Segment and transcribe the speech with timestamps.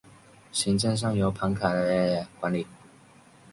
[0.51, 2.67] 行政上由庞卡杰内和群岛县管理。